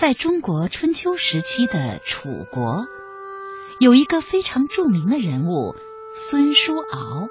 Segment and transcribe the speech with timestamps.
[0.00, 2.86] 在中国春秋时期的楚国，
[3.80, 5.76] 有一个非常著名的人物
[6.14, 7.28] 孙叔敖。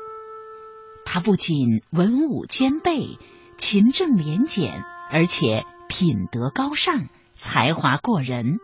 [1.03, 3.17] 他不仅文武兼备、
[3.58, 8.59] 勤政廉俭，而且品德高尚、才华过人。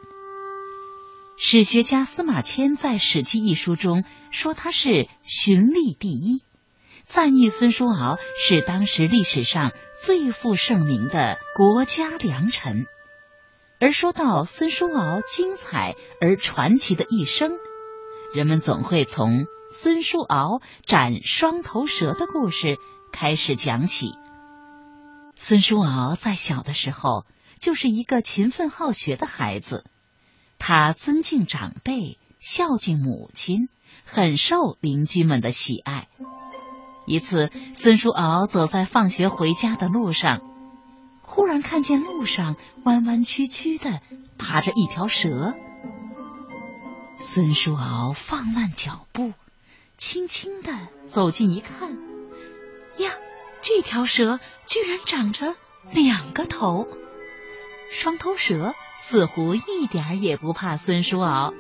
[1.36, 6.44] 史学家司马迁在《史记》一书中说他是循吏第一，
[7.06, 12.86] 赞誉孙叔敖是当时历史上最负盛名的国家良臣。
[13.86, 17.52] 而说到孙叔敖精彩而传奇的一生，
[18.34, 19.46] 人们总会从。
[19.70, 22.80] 孙叔敖斩双头蛇的故事
[23.12, 24.14] 开始讲起。
[25.36, 27.28] 孙叔敖在小的时候
[27.60, 29.86] 就是一个勤奋好学的孩子，
[30.58, 33.70] 他尊敬长辈，孝敬母亲，
[34.04, 36.08] 很受邻居们的喜爱。
[37.06, 40.42] 一次，孙叔敖走在放学回家的路上，
[41.36, 44.00] 忽然看见路上弯弯曲曲的
[44.38, 45.54] 爬着一条蛇。
[47.18, 49.34] 孙叔敖放慢脚步。
[49.98, 50.74] 轻轻的
[51.06, 51.94] 走近一看，
[52.98, 53.12] 呀，
[53.62, 55.56] 这条蛇居然长着
[55.90, 56.86] 两个头！
[57.92, 61.54] 双头蛇似乎一点也不怕孙叔敖，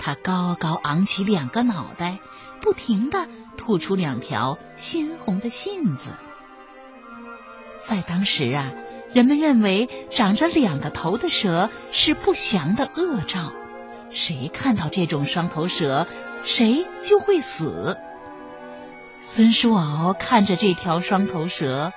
[0.00, 2.18] 它高高昂起两个脑袋，
[2.60, 6.12] 不停的吐出两条鲜红的信子。
[7.84, 8.72] 在当时啊，
[9.16, 13.54] 人们认为长着两个头的蛇是不祥的恶兆，
[14.10, 16.06] 谁看到这种双头蛇？
[16.42, 17.96] 谁就会死。
[19.20, 21.94] 孙叔敖看着这条双头蛇，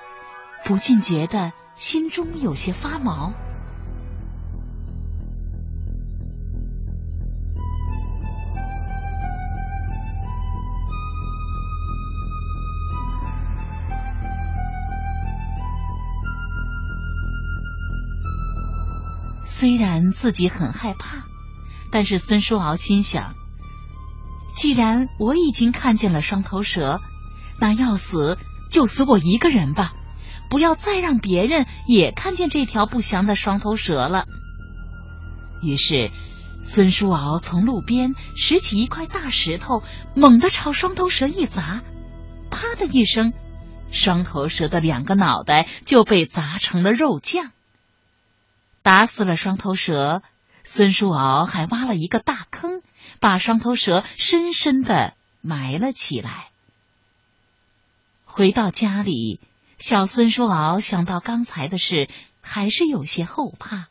[0.64, 3.34] 不禁觉得心中有些发毛。
[19.60, 21.26] 虽然自己很害怕，
[21.92, 23.34] 但是孙叔敖心想。
[24.56, 27.02] 既然我已经看见了双头蛇，
[27.60, 28.38] 那要死
[28.70, 29.92] 就死我一个人吧，
[30.48, 34.24] 不要再让别人也看见这条不祥的双头蛇了。
[35.62, 36.10] 于是，
[36.62, 39.82] 孙叔敖从路边拾起一块大石头，
[40.16, 41.82] 猛地朝双头蛇一砸，
[42.50, 43.34] 啪的一声，
[43.90, 47.50] 双头蛇的两个脑袋就被砸成了肉酱。
[48.90, 50.20] 打死了双头蛇，
[50.64, 52.82] 孙叔敖还挖了一个大坑。
[53.20, 56.48] 把双头蛇深深的埋了起来。
[58.24, 59.38] 回到家里，
[59.78, 62.08] 小孙叔敖想到刚才的事，
[62.40, 63.86] 还是有些后怕。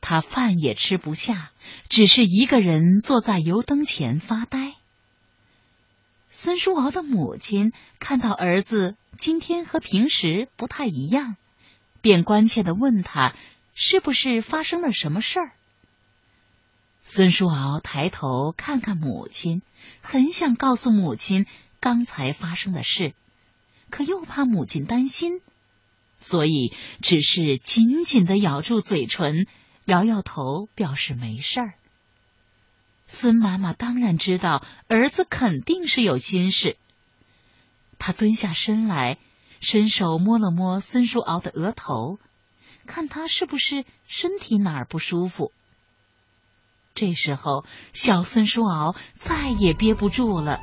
[0.00, 1.50] 他饭也吃不下，
[1.90, 4.72] 只是一个人坐在油灯前发呆。
[6.30, 11.36] 孙叔敖的母亲看到儿子今天和平时不太一样，
[12.00, 13.34] 便关切的问他
[13.74, 15.52] ：“是不是发生了什么事儿？”
[17.04, 19.62] 孙叔敖抬头看看母亲，
[20.00, 21.46] 很想告诉母亲
[21.80, 23.14] 刚才发生的事，
[23.90, 25.40] 可又怕母亲担心，
[26.20, 26.72] 所以
[27.02, 29.48] 只是紧紧的咬住嘴唇，
[29.86, 31.74] 摇摇头表示没事儿。
[33.08, 36.76] 孙妈妈当然知道儿子肯定是有心事，
[37.98, 39.18] 她蹲下身来，
[39.60, 42.20] 伸手摸了摸孙叔敖的额头，
[42.90, 45.52] 看他是不是身体哪儿不舒服。
[46.92, 47.64] 这时候，
[47.94, 50.58] 小孙叔敖再也憋不住了，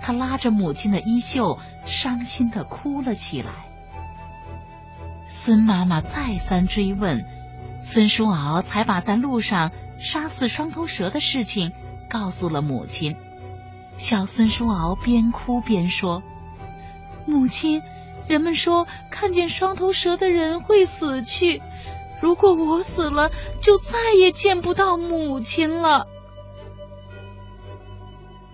[0.00, 3.52] 他拉着母亲的衣袖，伤心的哭了起来。
[5.28, 7.22] 孙妈妈再三追问，
[7.82, 11.72] 孙叔敖才把在路上杀死双头蛇的事情
[12.08, 13.14] 告诉了母亲。
[13.98, 16.22] 小孙叔敖边哭边说
[17.28, 17.82] ：“母亲，
[18.30, 21.60] 人们说看见双头蛇的人会死去。”
[22.22, 23.30] 如果我死了，
[23.62, 26.06] 就再也见不到母亲了。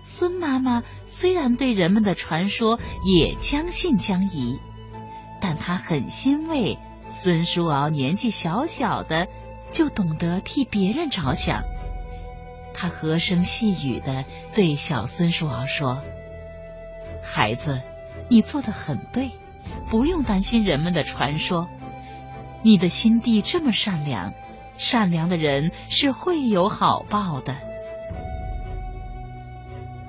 [0.05, 4.57] 孙妈妈虽然对人们的传说也将信将疑，
[5.41, 6.79] 但她很欣慰
[7.09, 9.27] 孙叔敖年纪小小的
[9.73, 11.61] 就懂得替别人着想。
[12.73, 14.23] 他和声细语的
[14.55, 16.01] 对小孙叔敖说
[17.21, 17.81] ：“孩子，
[18.29, 19.31] 你做的很对，
[19.89, 21.67] 不用担心人们的传说。”
[22.63, 24.33] 你的心地这么善良，
[24.77, 27.55] 善良的人是会有好报的。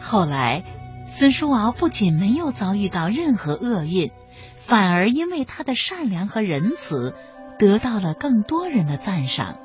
[0.01, 0.65] 后来，
[1.05, 4.11] 孙叔敖不仅没有遭遇到任何厄运，
[4.57, 7.15] 反而因为他的善良和仁慈，
[7.59, 9.59] 得到了更多人的赞赏。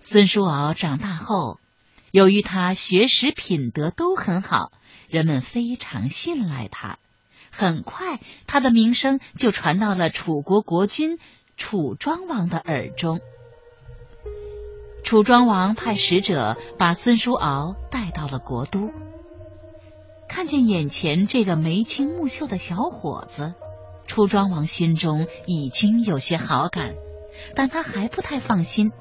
[0.00, 1.58] 孙叔敖长大后，
[2.12, 4.70] 由于他学识品德都很好，
[5.08, 6.98] 人们非常信赖他。
[7.58, 11.18] 很快，他的名声就传到了楚国国君。
[11.56, 13.18] 楚庄王的耳中，
[15.02, 18.92] 楚庄王派使者把孙叔敖带到了国都，
[20.28, 23.54] 看见眼前这个眉清目秀的小伙子，
[24.06, 26.94] 楚庄王心中已经有些好感，
[27.56, 28.92] 但他还不太放心。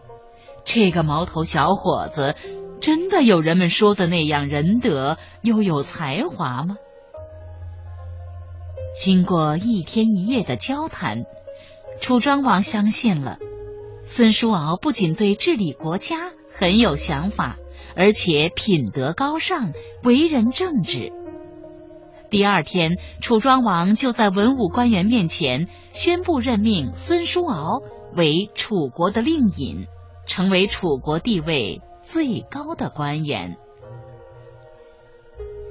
[0.66, 2.36] 这个毛头小伙子
[2.82, 6.78] 真的有人们说的那样仁德又有才华吗？
[8.98, 11.26] 经过一天一夜的交谈，
[12.02, 13.38] 楚庄王相信了。
[14.04, 17.58] 孙叔敖不仅对治理国家很有想法，
[17.96, 19.72] 而且品德高尚，
[20.04, 21.12] 为人正直。
[22.32, 27.82] 第二天，楚庄王就在文武官员面前宣布任命孙叔敖
[28.16, 29.86] 为楚国的令尹，
[30.26, 33.58] 成为楚国地位最高的官员。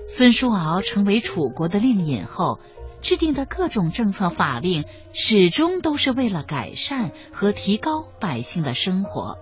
[0.06, 2.60] 孙叔敖成为楚国的令尹后。
[3.02, 9.38] 制定的各种政策法令，始终都是为了改善和提高百姓的生活。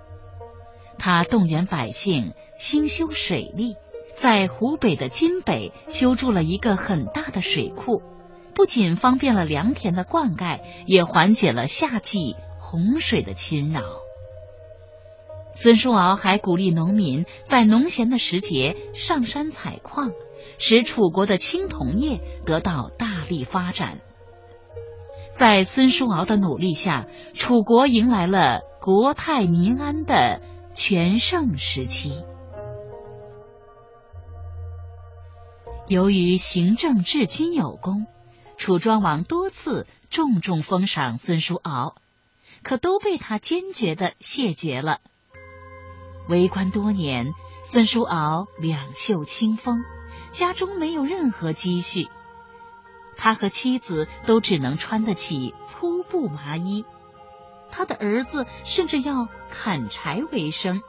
[0.99, 3.77] 他动员百姓兴修水利，
[4.15, 8.03] 在湖北的津北修筑了一个很大的水库，
[8.55, 13.83] 不仅方便了良田的灌溉，也缓解了夏季洪水的侵扰。
[15.55, 20.13] 孙叔敖还鼓励农民在农闲的时节上山采矿。
[20.57, 23.99] 使楚国的青铜业得到大力发展。
[25.33, 30.41] 在孙叔敖的努力下，楚国迎来了国泰民安的
[30.75, 32.25] 全盛时期。
[35.89, 38.07] 由于行政治军有功，
[38.57, 41.97] 楚庄王多次重重封赏孙叔敖，
[42.63, 45.01] 可都被他坚决的谢绝了。
[46.29, 47.33] 为官多年，
[47.63, 49.83] 孙叔敖两袖清风。
[50.31, 52.09] 家中没有任何积蓄，
[53.17, 56.85] 他和妻子都只能穿得起粗布麻衣，
[57.71, 60.81] 他的儿子甚至要砍柴为生。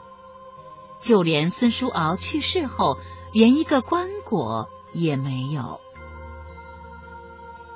[0.99, 2.97] 就连孙叔敖去世后，
[3.33, 5.81] 连一个棺椁也没有。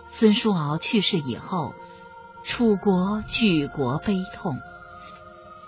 [0.06, 1.74] 孙叔敖去世以后，
[2.44, 4.58] 楚国举国悲痛，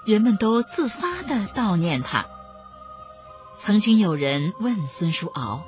[0.05, 2.25] 人们都自发的悼念他。
[3.57, 5.63] 曾经有人问孙叔敖。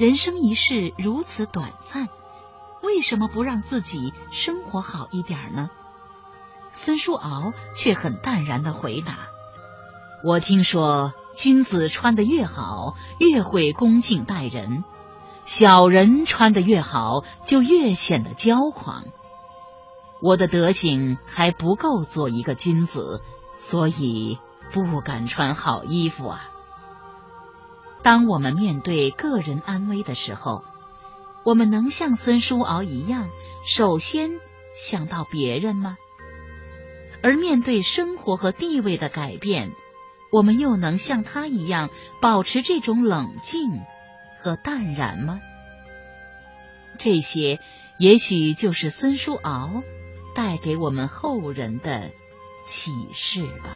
[0.00, 2.08] 人生一世如此短暂，
[2.82, 5.68] 为什么不让自己生活好一点呢？
[6.72, 9.28] 孙叔敖却很淡然的回答
[10.24, 14.84] ：“我听说，君子穿的越好，越会恭敬待人；
[15.44, 19.04] 小人穿的越好，就越显得骄狂。
[20.22, 23.20] 我的德行还不够做一个君子，
[23.52, 24.38] 所以
[24.72, 26.48] 不敢穿好衣服啊。”
[28.02, 30.64] 当我们面对个人安危的时候，
[31.44, 33.28] 我们能像孙叔敖一样，
[33.66, 34.30] 首先
[34.74, 35.96] 想到别人吗？
[37.22, 39.72] 而面对生活和地位的改变，
[40.32, 41.90] 我们又能像他一样
[42.22, 43.82] 保持这种冷静
[44.42, 45.40] 和淡然吗？
[46.98, 47.60] 这些
[47.98, 49.82] 也许就是孙叔敖
[50.34, 52.10] 带给我们后人的
[52.64, 53.68] 启示吧。